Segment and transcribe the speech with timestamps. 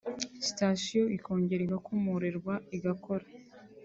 [0.45, 3.25] Sitasiyo ikongera igakomorerwa igakora